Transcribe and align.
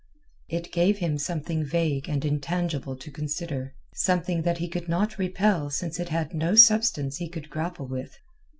It 0.49 0.71
gave 0.71 0.97
him 0.97 1.19
something 1.19 1.63
vague 1.63 2.09
and 2.09 2.25
intangible 2.25 2.95
to 2.95 3.11
consider. 3.11 3.75
Something 3.93 4.41
that 4.41 4.57
he 4.57 4.67
could 4.67 4.89
not 4.89 5.19
repel 5.19 5.69
since 5.69 5.99
it 5.99 6.09
had 6.09 6.33
no 6.33 6.55
substance 6.55 7.17
he 7.17 7.29
could 7.29 7.51
grapple 7.51 7.85
with. 7.85 8.17